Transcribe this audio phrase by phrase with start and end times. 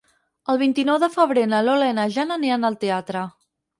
[0.53, 3.23] El vint-i-nou de febrer na Lola i na Jana aniran al teatre.